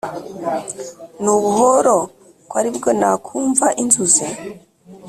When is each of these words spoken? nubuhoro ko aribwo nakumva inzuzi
nubuhoro 1.23 1.97
ko 2.49 2.53
aribwo 2.59 2.89
nakumva 2.99 3.67
inzuzi 3.81 4.27